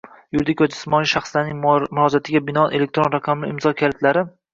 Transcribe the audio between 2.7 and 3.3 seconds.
elektron